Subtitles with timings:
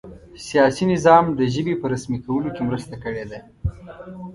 [0.47, 3.39] سیاسي نظام د ژبې په رسمي کولو کې مرسته کړې ده.